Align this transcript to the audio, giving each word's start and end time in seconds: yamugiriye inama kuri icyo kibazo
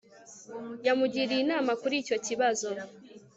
yamugiriye 0.85 1.41
inama 1.43 1.71
kuri 1.81 1.95
icyo 2.01 2.17
kibazo 2.25 2.69